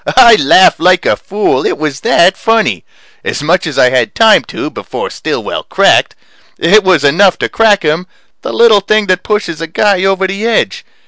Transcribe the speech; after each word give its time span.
I 0.17 0.33
laughed 0.35 0.79
like 0.79 1.05
a 1.05 1.15
fool 1.15 1.63
it 1.63 1.77
was 1.77 1.99
that 1.99 2.35
funny. 2.35 2.83
As 3.23 3.43
much 3.43 3.67
as 3.67 3.77
I 3.77 3.91
had 3.91 4.15
time 4.15 4.41
to, 4.45 4.71
before 4.71 5.11
Stillwell 5.11 5.61
cracked. 5.65 6.15
It 6.57 6.83
was 6.83 7.03
enough 7.03 7.37
to 7.37 7.47
crack 7.49 7.83
him 7.83 8.07
the 8.41 8.51
little 8.51 8.81
thing 8.81 9.05
that 9.05 9.21
pushes 9.21 9.61
a 9.61 9.67
guy 9.67 10.03
over 10.03 10.25
the 10.25 10.47
edge. 10.47 10.83